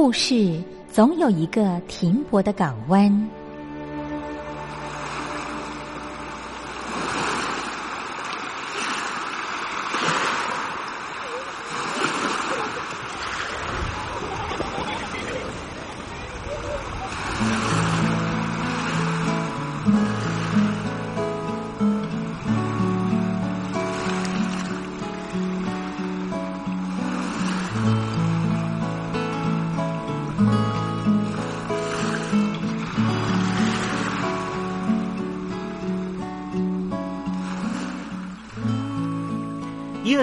[0.00, 3.28] 故事总有一个停泊的港湾。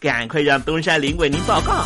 [0.00, 1.84] 赶快让东山林为您报告。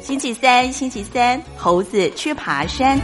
[0.00, 2.96] 星期三，星期三，猴子去爬山。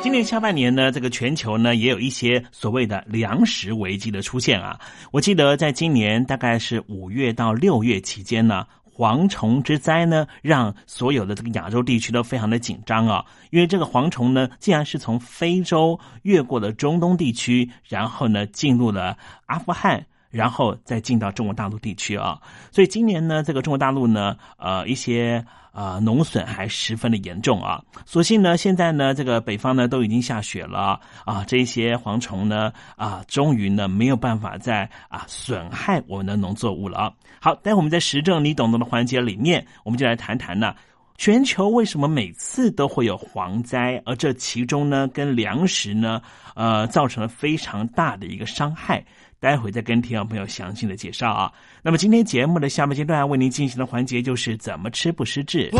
[0.00, 4.78] 今年下半年呢，这个全球呢也有一些所谓的粮食危机的出现啊。
[5.10, 8.64] 我记得在今年大概是五月到六月期间呢，
[8.96, 13.24] 蝗虫之灾呢，让所有的这个亚洲地区都非常的紧张啊。
[13.50, 19.16] 因为这个蝗虫呢，竟然是从非洲越过了中东地区，然后呢进入了
[19.46, 20.06] 阿富汗。
[20.28, 22.38] 然后再进到中国大陆地区啊，
[22.70, 25.42] 所以今年呢，这个中国大陆呢，呃，一些
[25.72, 27.82] 呃农损还十分的严重啊。
[28.04, 37.12] 所幸呢，现在呢，这个北方呢都已经下雪了啊，这些蝗虫呢啊，终于呢没有办法再啊损害我们的农作物了啊。
[37.46, 40.74] 好，待会我们在时政你懂得的环节里面，我们就来谈谈呢，
[41.16, 46.20] 全球为什么每次都会有蝗灾，而这其中呢，跟粮食呢，
[46.56, 49.00] 呃，造成了非常大的一个伤害。
[49.38, 51.52] 待会再跟听众朋友详细的介绍啊。
[51.82, 55.70] 那么今天节目的下半阶段为您进行的环节就是怎么吃不失智。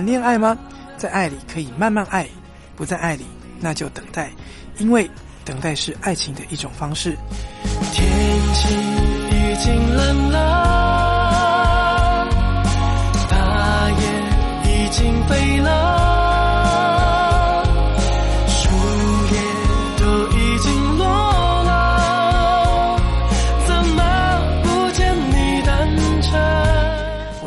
[0.00, 0.56] 谈恋爱吗？
[0.96, 2.26] 在爱里可以慢慢爱，
[2.74, 3.26] 不在爱里
[3.60, 4.30] 那就等待，
[4.78, 5.10] 因为。
[5.42, 7.16] 等待是爱情的一种方式。
[7.92, 8.08] 天
[8.54, 10.38] 气已经冷了，
[13.28, 14.00] 大雁
[14.64, 15.79] 已经飞了，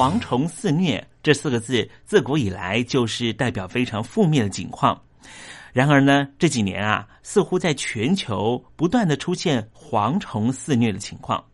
[0.00, 4.98] 蝗虫肆虐这四个字，自古以来就是代表非常负面的景况。
[5.74, 11.44] 然而呢，这几年啊，似乎在全球不断的出现蝗虫肆虐的情况。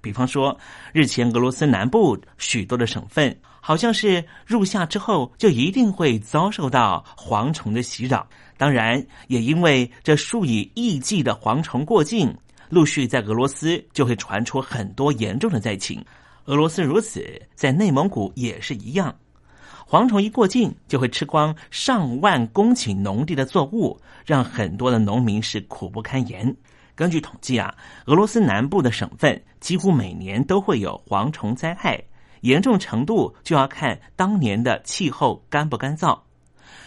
[0.00, 0.58] 比方说，
[0.92, 8.26] 日前俄罗斯南部许多的省份，好像是入夏之后就一定会遭受到蝗虫的袭扰。
[8.56, 12.36] 当然，也因为这数以亿计的蝗虫过境，
[12.68, 16.04] 陆续在俄罗斯就会传出很多严重的灾情。
[16.46, 19.14] 俄罗斯如此，在内蒙古也是一样。
[19.88, 26.54] 蝗虫一过境，就会吃光上万公顷农地的作物，让很多的农民是苦不堪言。
[26.94, 27.74] 根据统计啊，
[28.06, 32.02] 俄罗斯南部的省份几乎每年都会有蝗虫灾害，
[32.40, 36.18] 严重程度就要看当年的气候干不干燥。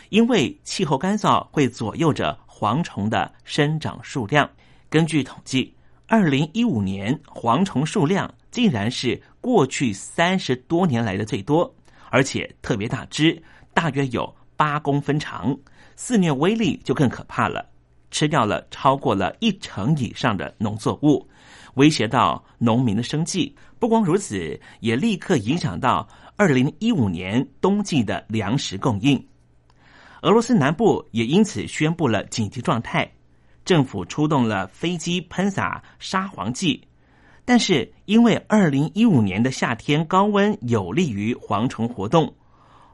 [0.10, 4.50] 因为气候干燥会左右着蝗虫的生长数量。
[4.90, 5.74] 根据统计，
[6.08, 11.72] 二零一五年蝗虫数量竟然是过去三十多年来的最多。
[12.10, 13.40] 而且特别大只，
[13.76, 15.56] 大约有八公分长，
[15.96, 17.64] 肆虐威力就更可怕了，
[18.10, 21.30] 吃掉了超过了一成以上的农作物，
[21.76, 23.56] 威胁到农民的生计。
[23.78, 29.24] 不光如此，也立刻影响到二零一五年冬季的粮食供应。
[30.24, 33.08] 俄罗斯南部也因此宣布了紧急状态，
[33.64, 36.82] 政府出动了飞机喷洒沙黄剂。
[37.48, 42.34] 但是，因为二零一五年的夏天高温有利于蝗虫活动，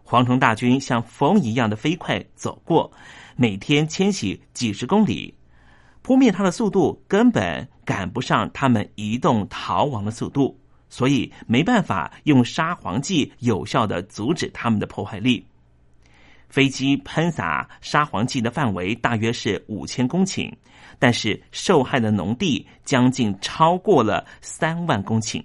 [0.05, 2.91] 蝗虫大军像风一样的飞快走过，
[3.37, 5.33] 每天迁徙几十公里，
[6.01, 15.47] 扑灭它的速度根本赶不上它们移动逃亡的速度，所以没办法用杀蝗剂有效的阻止它们的破坏力。
[16.49, 20.51] 飞机喷洒杀蝗剂的范围大约是五千公顷，
[21.01, 25.43] 但是受害的农地将近超过了三万公顷。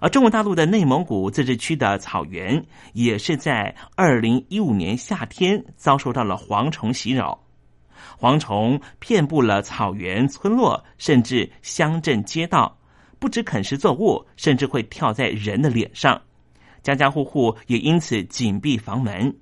[0.00, 7.44] 而中国大陆的内蒙古自治区的草原也是在二零一五年夏天遭受到了蝗虫袭扰，
[8.18, 12.78] 蝗虫遍布了草原、村落，甚至乡镇街道，
[13.18, 16.22] 不止啃食作物，甚至会跳在人的脸上，
[16.82, 19.36] 家家户户也因此紧闭房门。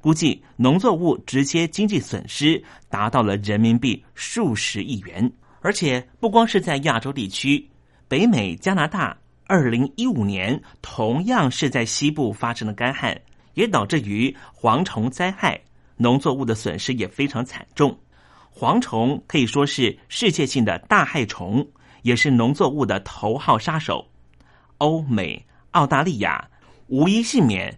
[0.00, 7.68] 估计农作物直接经济损失达到了人民币数十亿元，而且不光是在亚洲地区，
[8.06, 13.20] 北美、加拿大，二零一五年同样是在西部发生了干旱，
[13.54, 15.60] 也导致于蝗虫灾害，
[15.96, 17.98] 农作物的损失也非常惨重。
[18.54, 21.66] 蝗虫可以说是世界性的大害虫，
[22.02, 24.06] 也是农作物的头号杀手。
[24.78, 26.48] 欧美、澳大利亚
[26.86, 27.76] 无一幸免，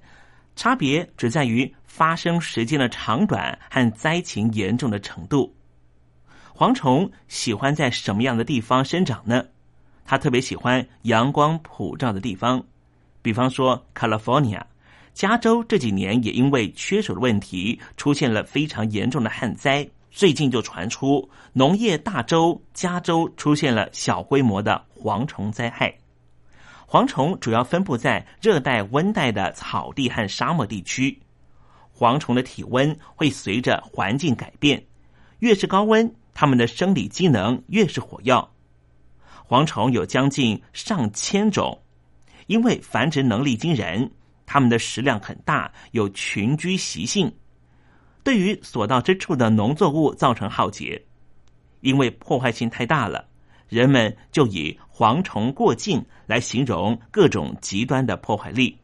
[0.54, 1.74] 差别只在于。
[1.92, 5.52] 发生时间的长短和灾情严重的程度。
[6.56, 9.44] 蝗虫喜欢在什么样的地方生长呢？
[10.06, 12.64] 它特别喜欢阳光普照的地方，
[13.20, 14.62] 比方说 California，
[15.12, 19.86] 加州这几年也因为缺水的问题，出现了非常严重的旱灾。
[20.12, 25.92] 最近就传出农业大州加州出现了小规模的蝗虫灾害。
[26.86, 31.20] 蝗虫主要分布在热带、温带的草地和沙漠地区。
[32.00, 34.82] 蝗虫的体温会随着环境改变，
[35.40, 38.50] 越是高温，它们的生理机能越是火药。
[39.46, 41.78] 蝗虫有将近上千种，
[42.46, 44.10] 因为繁殖能力惊人，
[44.46, 47.30] 它们的食量很大，有群居习性，
[48.24, 51.04] 对于所到之处的农作物造成浩劫。
[51.80, 53.26] 因为破坏性太大了，
[53.68, 58.74] 人们就以“蝗虫过境”来形容各种极端的破坏力。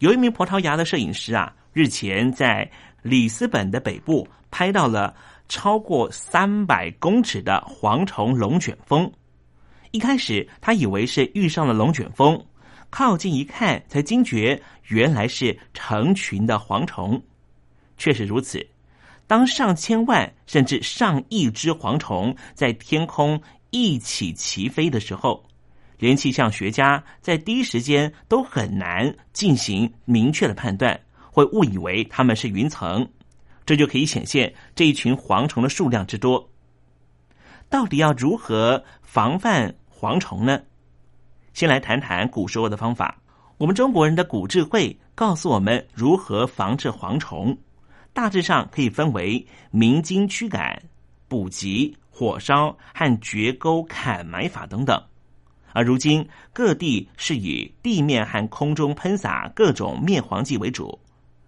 [0.00, 1.54] 有一名葡萄牙的摄影师啊。
[1.72, 2.70] 日前，在
[3.02, 5.14] 里斯本的北部拍到了
[5.48, 9.10] 超过三百公尺的蝗虫龙卷风。
[9.90, 12.42] 一开始，他以为是遇上了龙卷风，
[12.90, 17.22] 靠近一看，才惊觉原来是成群的蝗虫。
[17.96, 18.66] 确实如此，
[19.26, 25.42] 当上千万甚至上亿只蝗虫在天空一起齐飞的时候，
[25.98, 30.98] 连气象学家在第一时间都很难进行明确的判断。
[31.32, 33.08] 会误以为它们是云层，
[33.64, 36.50] 这就可以显现这一群蝗虫的数量之多。
[37.70, 40.60] 到底要如何防范蝗虫呢？
[41.54, 43.18] 先来谈谈古时候的方法。
[43.56, 47.56] 我们中国人的古智慧告诉我们如何防治蝗虫，
[48.12, 50.82] 大致上可以分为鸣金驱赶、
[51.28, 55.02] 捕集、火烧和掘沟砍埋法等等。
[55.72, 60.98] 而如今各地是以地面和空中喷洒各种灭蝗剂为主。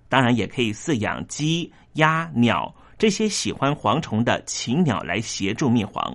[0.08, 6.14] 当然也可以饲养鸡、鸭、鸟这些喜欢蝗虫的禽鸟来协助灭蝗。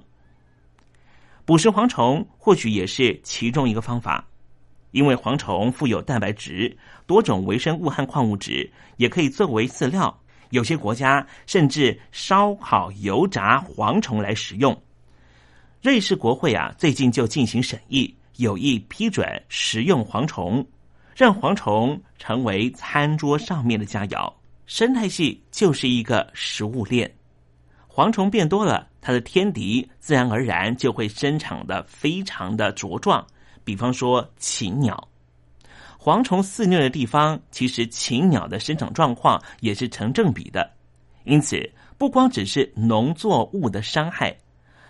[1.45, 4.25] 捕食蝗虫或许也是其中一个方法。
[4.91, 10.19] 因为蝗虫富有蛋白质、多种微生物和矿物质，也可以作为饲料。
[10.49, 14.75] 有些国家甚至烧烤、油炸蝗虫来食用。
[15.83, 20.65] 瑞士国会啊，最近就进行审议，有意批准食用蝗虫，
[21.19, 24.33] 让蝗虫成为餐桌上面的佳肴。
[24.67, 27.13] 生态系就是一个食物链，
[27.89, 33.27] 蝗虫变多了，它的天敌自然而然就会生长的非常的茁壮。
[33.65, 35.09] 比方说禽鸟，
[36.01, 40.71] 蝗虫肆虐的地方，其实禽鸟的生长状况也是成正比的。
[41.25, 44.33] 因此，不光只是农作物的伤害，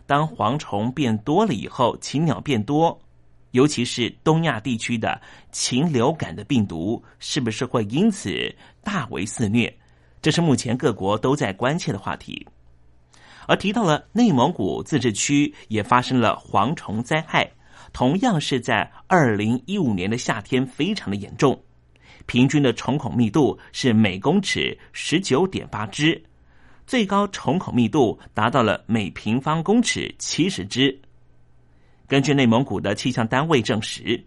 [0.05, 3.01] 当蝗虫变多了以后，禽鸟变多，
[3.51, 5.19] 尤其是东亚地区的
[5.51, 8.53] 禽流感的病毒，是不是会因此
[8.83, 9.73] 大为肆虐？
[10.21, 12.45] 这是目前各国都在关切的话题。
[13.47, 17.49] 而提到了内蒙古自治区，也发生了蝗虫灾害。
[17.91, 21.59] 同样是在二零一五年的夏天，非常的严重，
[22.27, 26.21] 平均的虫孔密度是每公尺十九点八只，
[26.85, 30.95] 最高虫孔密度达到了每平方公尺七十只。
[32.09, 34.19] 根据内蒙古的气象单位证实，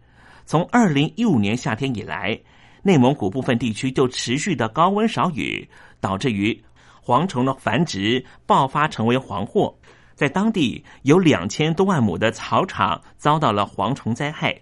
[0.46, 2.40] 从二零一五年夏天以来，
[2.80, 5.68] 内蒙古部分地区就持续的高温少雨，
[6.00, 6.62] 导致于
[7.04, 9.76] 蝗虫的繁殖爆发，成为黄祸。
[10.14, 14.56] 在当地有两千多万亩的草场遭到了蝗虫灾害。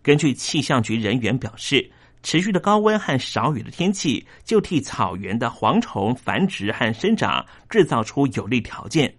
[0.00, 1.90] 根据气象局人员表示，
[2.22, 9.12] 持续的高温和少雨的天气就替草原的蝗虫繁殖和生长制造出有利条件。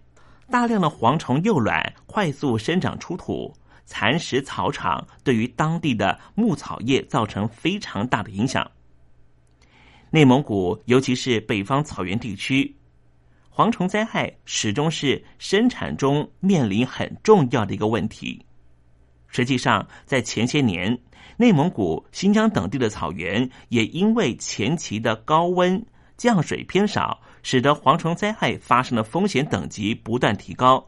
[0.54, 3.52] 大量的蝗虫幼卵快速生长出土，
[3.86, 8.70] 蚕食草场，对于当地的牧草业造成非常大的影响。
[10.10, 12.72] 内蒙古，尤其是北方草原地区。
[13.52, 18.40] 蝗虫灾害始终是生产中面临很重要的一个问题。
[19.26, 20.96] 实际上，在前些年，
[21.36, 25.84] 内蒙古、新疆等地的草原也因为前期的高温、
[26.16, 30.84] 降水偏少，使得蝗虫灾害发生的风险等级不断提高，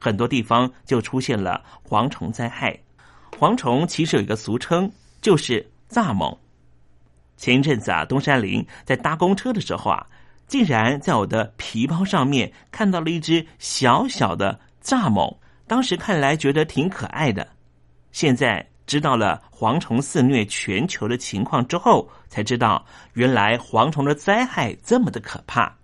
[0.00, 2.74] 很多地方就出现了蝗虫灾害。
[3.38, 6.34] 蝗虫其实有一个俗称，就是“蚱蜢”。
[7.36, 10.06] 前一阵子啊，东山林在搭公车的时候啊。
[10.48, 15.36] 竟然在我的皮包上面看到了一只小小的蚱蜢，
[15.66, 17.44] 当时看来觉得挺可爱的。
[18.12, 25.76] 现在知道了蝗虫肆虐全球的情况之后，才知道原来蝗虫的灾害这么的可怕。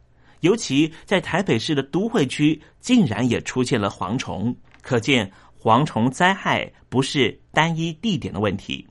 [0.43, 8.87] 尤其在台北市的都会区，竟然也出现了蝗虫，可见蝗虫灾害不是单一地点的问题。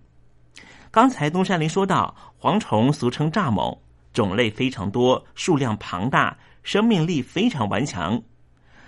[0.90, 3.78] 刚才东山林说到，蝗虫俗称蚱蜢。
[4.14, 8.22] 种类非常多，数量庞大，生命力非常顽强。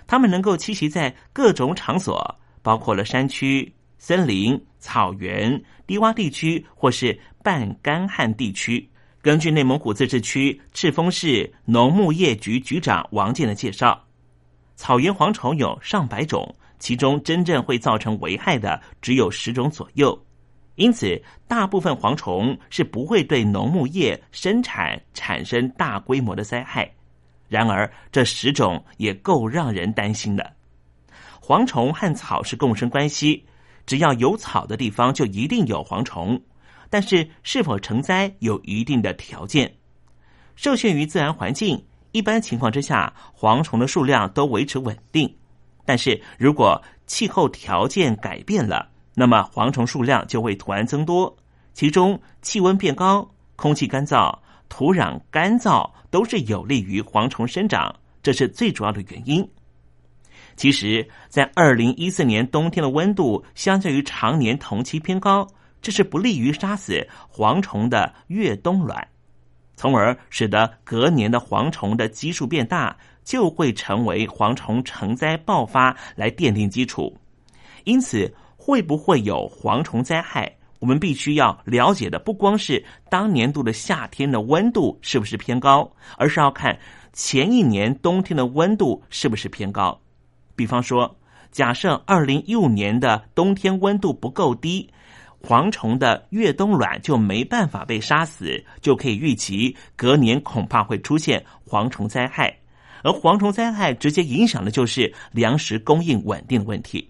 [0.06, 8.86] 它们能够栖息在各种场所，包括了山区、森林、草原、低洼地区或是半干旱地区。
[9.24, 13.98] 根据内蒙古自治区赤峰市农牧业局局长王健的介绍，
[14.76, 20.26] 草原蝗虫有上百种，其中真正会造成危害的只有十种左右。
[20.74, 26.86] 因此，大部分蝗虫是不会对农牧业生产产生大规模的灾害。
[27.48, 30.52] 然而，这十种也够让人担心的。
[31.40, 33.42] 蝗虫和草是共生关系，
[33.86, 36.38] 只要有草的地方就一定有蝗虫。
[36.94, 39.68] 但是，是否成灾有一定的条件。
[40.54, 45.28] 受限于自然环境，一般情况之下，蝗虫的数量都维持稳定。
[45.84, 51.36] 但是如果气候条件改变了，那么蝗虫数量就会突然增多，
[51.72, 54.32] 其中气温变高、空气干燥、
[54.68, 59.44] 土壤干燥都是有利于蝗虫生长，这是最主要的原因。
[60.54, 65.44] 其实，在二零一四年冬天的温度相较于常年同期偏高，
[65.84, 69.06] 这是不利于杀死蝗虫的越冬卵，
[69.76, 77.16] 从而使得隔年的蝗虫的基数变大，就会成为蝗虫成灾爆发来奠定基础。
[77.84, 78.34] 因此。
[78.56, 80.50] 会不会有蝗虫灾害？
[80.78, 86.74] 我们必须要了解的不光是当年度的夏天的温度是不是偏高，而是要看
[87.12, 90.00] 前一年冬天的温度是不是偏高。
[90.56, 91.14] 比方说，
[91.50, 94.88] 假设二零一五年的冬天温度不够低，
[95.46, 102.56] 蝗虫的越冬卵就没办法被杀死，就可以预期隔年恐怕会出现蝗虫灾害。
[103.02, 107.06] 而蝗虫灾害直接影响的就是粮食供应稳定的问题。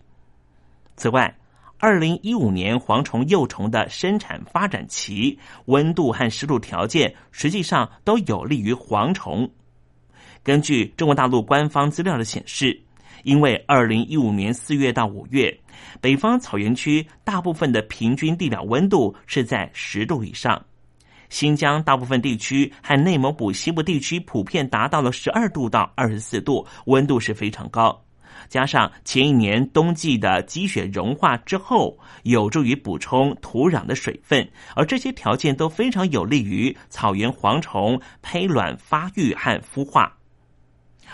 [0.97, 1.33] 此外，
[1.79, 9.49] 二零一五年蝗虫幼虫的生产发展期，温度和湿度条件实际上都有利于蝗虫。
[10.43, 12.81] 根据中国大陆官方资料的显示，
[13.25, 15.59] 因为二零一五年四月到五月
[16.01, 20.63] 北方草原区大部分的平均地表温度是在十度以上，
[21.31, 28.01] 新疆大部分地区和内蒙古西部地区普遍达到了十二度到二十四度，温度是非常高。
[28.49, 40.13] 加上前一年冬季的积雪融化之后，有助于补充土壤的水分，而这些条件都非常有利于草原蝗虫胚卵发育和孵化。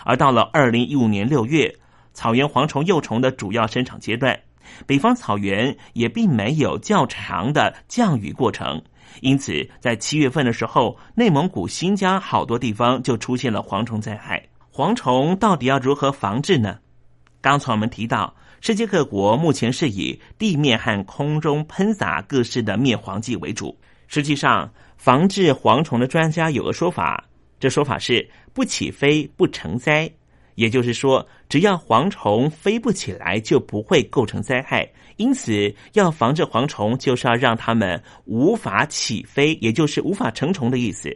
[0.03, 1.73] 而到了二零一五年六月，
[2.13, 4.39] 草原蝗虫幼虫的主要生长阶段，
[4.85, 8.81] 北方草原也并没有较长的降雨过程，
[9.21, 14.43] 因此在七月份的时候，内蒙古、新疆好多地方就出现了蝗虫灾害。
[14.73, 16.79] 蝗虫到底要如何防治呢？
[17.41, 23.77] 刚才我们提到，世界各国目前是以地面和空中喷洒各式的灭蝗剂为主。
[24.07, 27.25] 实际上，防治蝗虫的专家有个说法，
[27.59, 30.11] 这说法是“不起飞不成灾”，
[30.55, 34.89] 也就是说，只要蝗虫飞不起来，就不会构成灾害。
[35.17, 41.15] 因此，要防治蝗虫，就是要让它们无法起飞，也就是无法成虫的意思。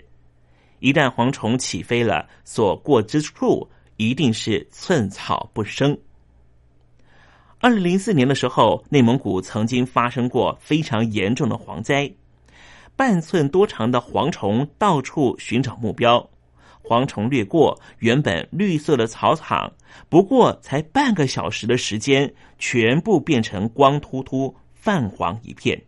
[0.80, 3.68] 一旦蝗虫起飞了，所过之处
[3.98, 5.98] 一定是寸草不生。
[7.60, 12.12] 二零零四年的时候，内蒙古曾经发生过非常严重的蝗灾，
[12.96, 16.30] 半寸多长的蝗虫到处寻找目标，
[16.88, 19.72] 蝗虫掠过原本绿色的草场，
[20.08, 25.82] 不过才半个小时的时间，全部变成光秃秃、泛黄一片。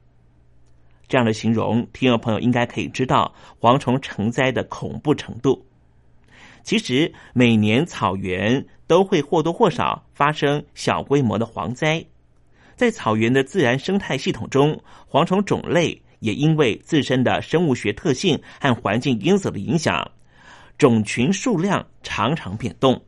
[1.08, 5.66] 这样的形容，听众朋友应该可以知道蝗虫成灾的恐怖程度。
[6.64, 12.04] 其实每年草原都会或多或少发生小规模的蝗灾，
[12.76, 20.12] 在草原的自然生态系统中，蝗虫种类也因为自身的生物学特性和环境因素的影响，
[20.78, 23.02] 种群数量常常变动。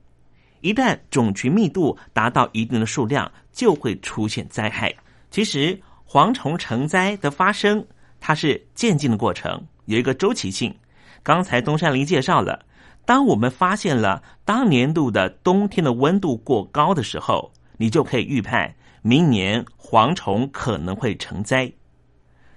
[0.61, 4.93] 一旦种群密度达到一定的数量，就会出现灾害。
[5.31, 7.85] 其实蝗虫成灾的发生，
[8.19, 10.75] 它是渐进的过程，有一个周期性。
[11.23, 12.65] 刚才东山林介绍了。
[13.05, 21.71] 当我们发现了当年度的冬天的温度过高的时候，你就可以预判明年蝗虫可能会成灾。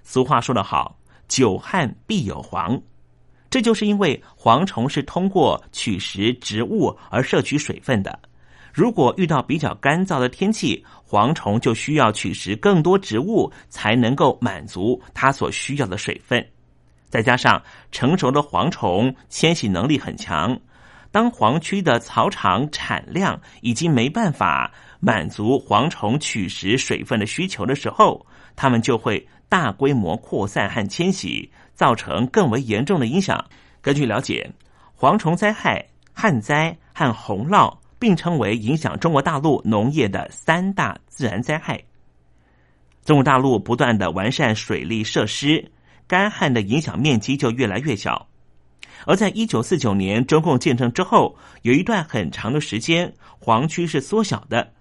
[0.03, 2.79] 俗话说得好，“久旱必有蝗”，
[3.53, 8.19] 这就是因为蝗虫是通过取食植物而摄取水分的。
[8.73, 16.43] 如果遇到比较干燥的天气，蝗虫就需要取食更多植物，才能够满足它所需要的水分。
[17.11, 20.59] 再加上成熟的蝗虫迁徙能力很强，
[21.11, 28.25] 当蝗区的草场产量已经没办法满足蝗虫取食水分的需求的时候，
[28.57, 31.53] 它们就会大规模扩散和迁徙，
[31.83, 33.45] 造成更为严重的影响。
[33.81, 34.49] 根据了解，
[34.97, 41.83] 蝗虫灾害、旱灾和洪涝并称为影响中国大陆农业的三大自然灾害。
[43.05, 45.73] 中国大陆不断的完善水利设施。
[46.07, 48.29] 干旱的影响面积就越来越小，
[49.07, 54.73] 而在一九四九年中共建成之后，有一段很长的时间，黄区是缩小的。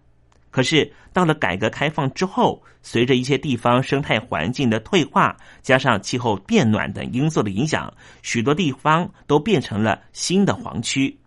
[0.52, 11.18] 可是到了改革开放之后，随着一些地方生态环境的退化，加上气候变暖等因素的影响，许多地方都变成了新的黄区。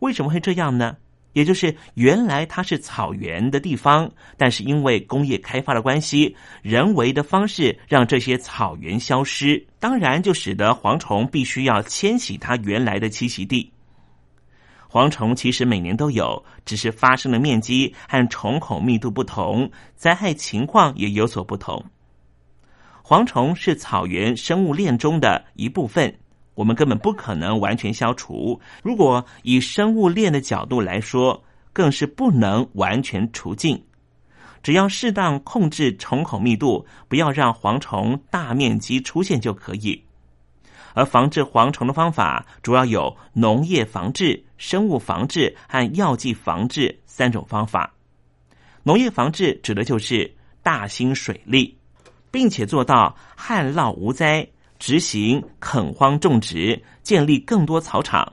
[0.00, 0.96] 为什么会这样呢？
[1.34, 13.73] 也就是原来它是草原的地方，但是因为工业开发的关系，人为的方式让这些草原消失，当然就使得蝗虫必须要迁徙它原来的栖息地。
[14.94, 21.84] 蝗虫其实每年都有，只是发生的面积和虫孔密度不同，灾害情况也有所不同。
[23.02, 26.16] 蝗虫是草原生物链中的一部分。
[26.54, 28.60] 我们根本不可能完全消除。
[28.84, 33.84] 如果以生物链的角度来说，更是不能完全除尽。
[34.62, 40.00] 只要适当控制虫孔密度，不要让蝗虫大面积出现就可以。
[40.96, 47.92] 而防治蝗虫的方法主要有农业防治、生物防治和药剂防治三种方法。
[48.82, 51.76] 农业防治指的就是大兴水利，
[52.30, 54.46] 并且做到旱涝无灾。
[54.76, 58.30] 执行垦荒种植，建立更多草场，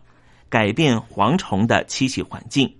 [0.49, 2.75] 改变蝗虫的栖息环境。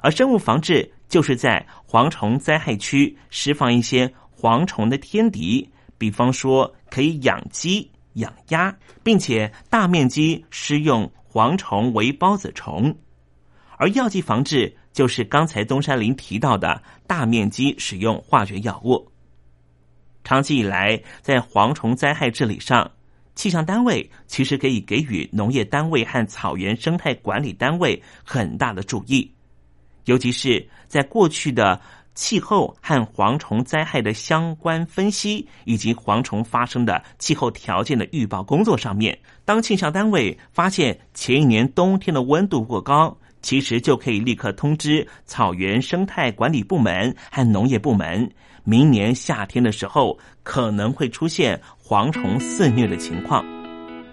[0.00, 12.94] 而生物防治就是在蝗虫灾害区释放一些蝗虫的天敌，比方说可以养鸡、养鸭，并且大面积施用蝗虫为孢子虫。
[13.76, 19.10] 而药剂防治就是刚才东山林提到的大面积使用化学药物。
[20.22, 22.90] 长期以来，在蝗虫灾害治理上，
[23.34, 29.32] 气象单位其实可以给予农业单位和草原生态管理单位很大的注意，
[30.04, 31.80] 尤其是在过去的
[32.20, 39.18] 气候和蝗虫灾害的相关分析，以及蝗虫发生的气候条件的预报工作上面。
[39.46, 48.30] 当气象单位发现前一年冬天的温度过高，其实就可以立刻通知草原生态管理部门和农业部门，
[48.64, 53.42] 明年夏天的时候可能会出现蝗虫肆虐的情况。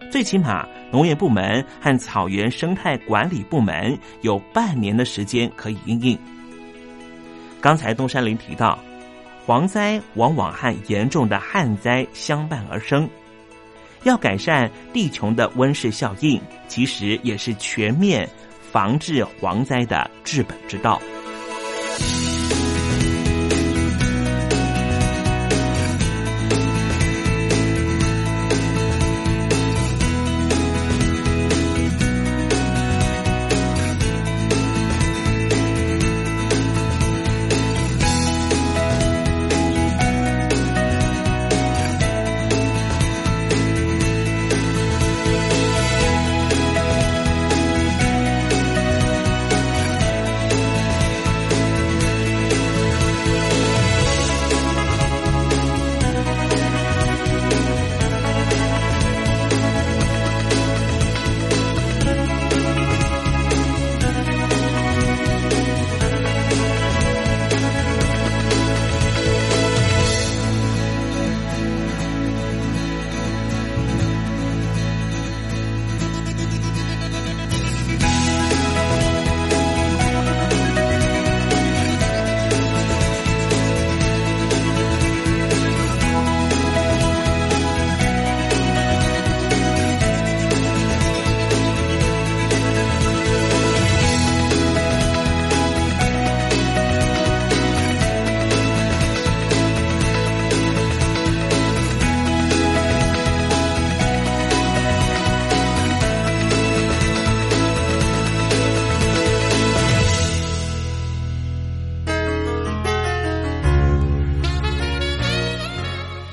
[0.10, 6.17] 最起码，农业部门和草原生态管理部门有半年的时间可以应应。
[7.67, 8.80] 刚才东山林提到，
[9.45, 13.10] 蝗灾往往和严重的旱灾相伴而生。
[14.03, 18.25] 要改善地球的温室效应，其实也是全面
[18.71, 20.97] 防治蝗灾的治本之道。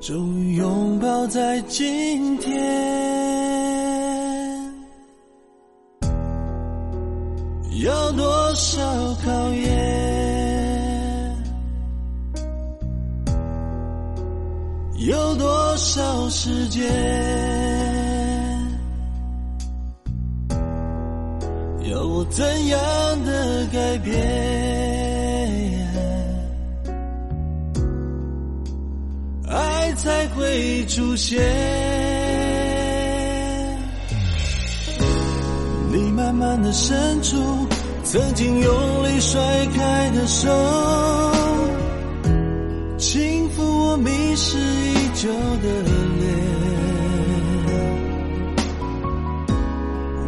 [0.00, 2.99] 终于拥抱在今天。
[30.90, 31.40] 出现？
[35.92, 37.36] 你慢慢的伸出
[38.02, 39.40] 曾经用力甩
[39.76, 40.48] 开的手，
[42.98, 45.28] 轻抚我迷失已久
[45.62, 45.68] 的
[46.18, 46.28] 脸。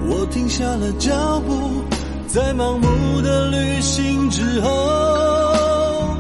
[0.09, 1.83] 我停下了脚步，
[2.29, 6.17] 在盲目的旅行之后，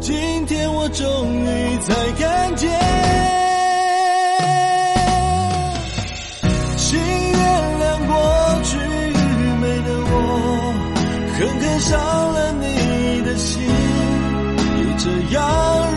[0.00, 1.04] 今天我终
[1.44, 2.85] 于才看见。
[11.88, 13.62] 伤了你的心，
[14.76, 15.04] 就这
[15.36, 15.95] 样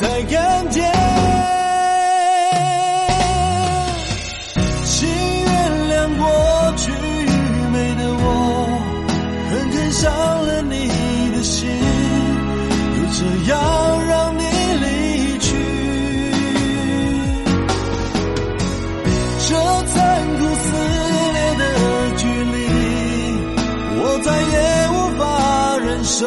[0.00, 0.82] 才看见。
[4.86, 5.48] 请原
[5.90, 6.24] 谅过
[6.78, 7.28] 去愚
[7.70, 8.24] 昧的我，
[9.50, 10.10] 狠狠伤
[10.46, 10.74] 了你
[11.32, 11.68] 的心，
[12.96, 13.18] 又这
[13.52, 13.52] 样
[14.08, 14.42] 让你
[14.80, 14.86] 离
[15.38, 15.48] 去。
[19.48, 19.50] 这
[19.84, 19.94] 残
[20.38, 20.66] 酷撕
[21.34, 21.62] 裂的
[22.16, 22.56] 距离，
[24.00, 24.56] 我再也
[24.94, 25.22] 无法
[25.84, 26.26] 忍受，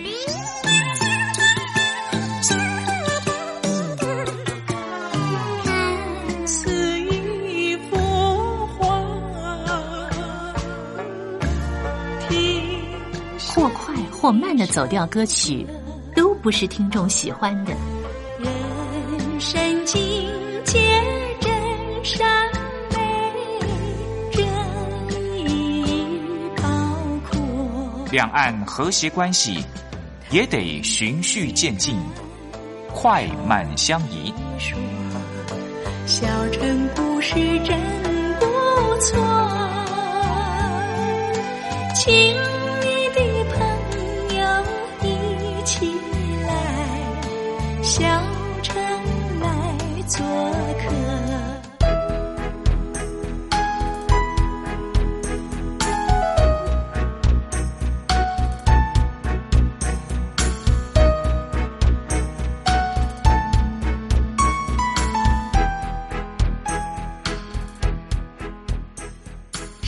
[14.31, 15.67] 或慢的走调歌曲，
[16.15, 17.73] 都不是听众喜欢的。
[18.39, 18.49] 人
[19.41, 19.99] 生境
[20.63, 20.79] 界
[21.41, 21.51] 真
[22.01, 22.49] 善
[22.91, 22.97] 美，
[24.31, 24.47] 真
[25.49, 25.93] 意
[26.55, 26.63] 高
[27.29, 27.41] 阔。
[28.09, 29.65] 两岸和谐关系
[30.29, 31.99] 也得循序渐进，
[32.87, 34.33] 快慢相宜。
[36.05, 37.77] 小城故事真
[38.39, 38.45] 不
[39.01, 39.19] 错，
[41.93, 42.33] 亲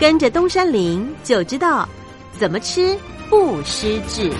[0.00, 1.86] 跟着东山林就知道
[2.32, 2.98] 怎么吃
[3.28, 4.32] 不失智。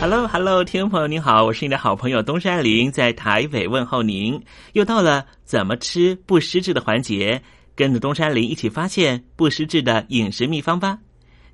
[0.00, 4.40] Hello，Hello，听众朋友您好，我是你的好朋友东山林，在台北问候您。
[4.74, 7.42] 又到了怎么吃不失智的环节，
[7.74, 10.96] 跟着东山林一起发现不失智的饮食秘方吧。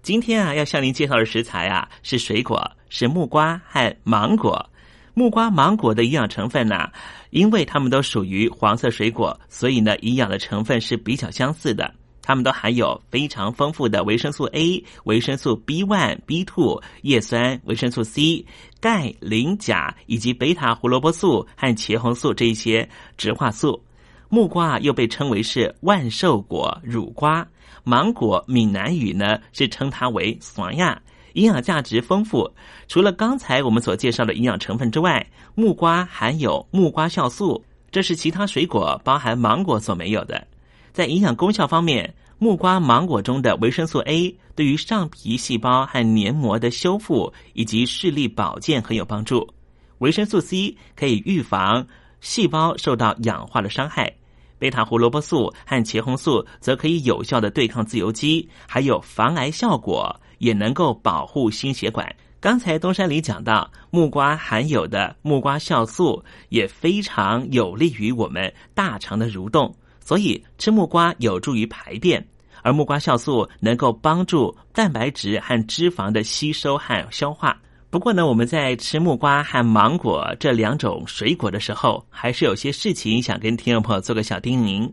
[0.03, 4.69] 今天啊，要向您介绍的食材啊是水果，是木瓜和芒果。
[5.15, 6.89] 木瓜、芒果的营养成分呢、
[7.31, 11.95] 因为它们都属于黄色水果，所以呢，营养的成分是比较相似的。
[12.25, 18.47] 它们都含有非常丰富的维生素 A、维生素 B one、B two、叶酸、维生素 C、
[18.81, 22.89] 钙、磷、钾以及贝塔胡萝卜素和茄红素这一些
[23.19, 23.83] 植化素。
[24.29, 27.47] 木瓜又被称为是万寿果、乳瓜，
[27.85, 31.03] 芒果闽南语呢是称它为酸亚。
[31.35, 32.51] 营养价值丰富，
[32.89, 40.47] 除了刚才我们所介绍的营养成分之外，木瓜含有木瓜酵素，这是其他水果包含芒果所没有的。
[40.93, 49.49] 在营养功效方面，木瓜、芒果中的维生素 A 对于上皮细胞和黏膜的修复以及视力保健很有帮助。
[49.99, 51.87] 维生素 C 可以预防
[52.21, 54.13] 细胞受到氧化的伤害。
[54.59, 60.21] 贝塔胡萝卜素和茄红素则可以有效的对抗自由基，还有防癌效果。
[60.43, 62.05] 也能够保护心血管。
[62.41, 72.27] 刚才东山里讲到，木瓜含有的木瓜酵素也非常有利于我们大肠的蠕动，所以吃木瓜有助于排便。
[72.63, 77.57] 而木瓜酵素能够帮助蛋白质和脂肪的吸收和消化。
[77.89, 84.91] 不过呢，我们在吃木瓜和芒果这两种水果的时候，还是有些事情想跟听众朋友做个小叮咛。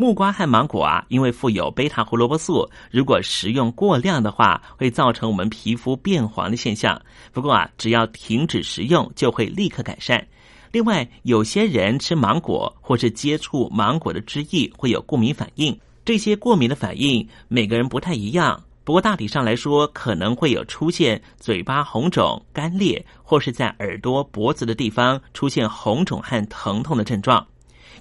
[0.00, 7.02] 木瓜和芒果啊，因为富有贝塔胡萝卜素，如果食用过量的话，会造成我们皮肤变黄的现象。
[7.32, 10.24] 不过啊，只要停止食用，就会立刻改善。
[10.70, 18.62] 另外，有些人吃芒果或是接触芒果的汁液会有过敏反应，这些过敏的反应每个人不太一样。
[18.84, 27.44] 不过大体上来说，可能会有出现嘴巴红肿、干裂，或是在耳朵、脖子的地方出现红肿和疼痛的症状。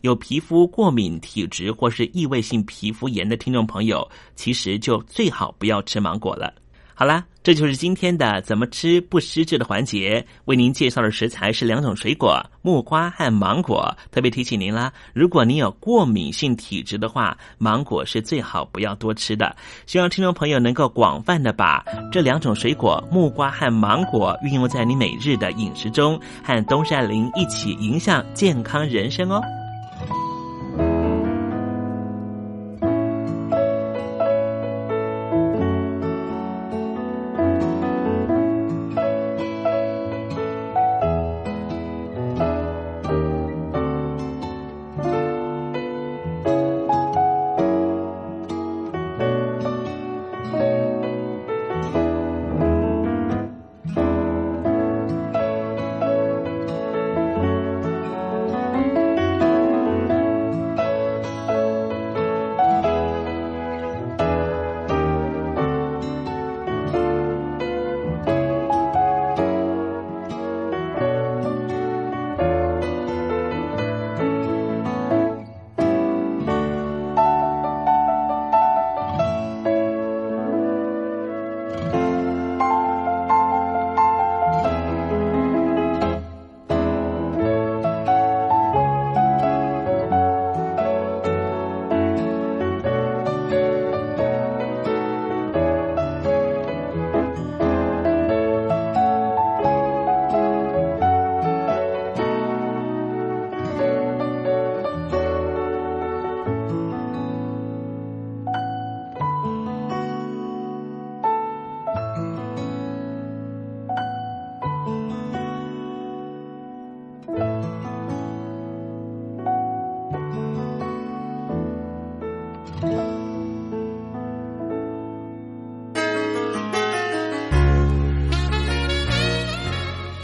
[0.02, 6.54] 有皮肤过敏体质或是异位性皮肤炎的听众朋友，其实就最好不要吃芒果了。
[7.00, 10.26] 好啦，这就是今天的怎么吃不失智的环节。
[10.45, 13.95] 为您介绍的食材是两种水果，木瓜和芒果。
[14.10, 19.56] 特别提醒您啦，如果您有过敏性体质的话，芒果是最好不要多吃的。
[19.86, 29.39] 希望听众朋友能够广泛的把这两种水果木瓜和芒果运用在你每日的饮食中，和东山林一起影响健康人生哦。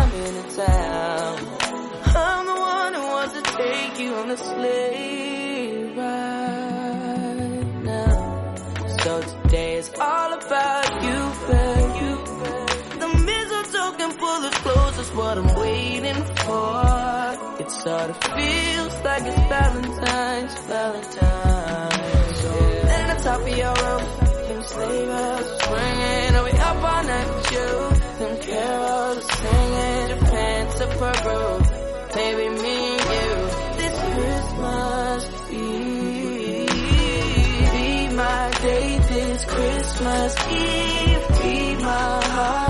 [0.00, 1.36] Coming to town.
[2.16, 8.54] I'm the one who wants to take you on the sleigh ride now.
[9.04, 12.18] So today is all about you, babe.
[13.02, 17.60] The mistletoe can pull the clothes, that's what I'm waiting for.
[17.62, 22.38] It sort of feels like it's Valentine's, Valentine's.
[22.40, 22.50] So
[22.96, 24.04] at the top of your roof,
[24.48, 27.99] them sleigh bells swinging, I'll be up all night with you.
[30.98, 31.60] Peru.
[32.16, 33.30] Maybe me and you
[33.78, 36.68] this Christmas Eve.
[37.72, 41.26] Be my day this Christmas Eve.
[41.42, 42.69] Be my holiday,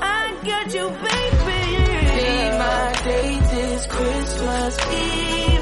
[0.00, 1.60] I got you, baby.
[2.18, 5.53] Be my day this Christmas Eve.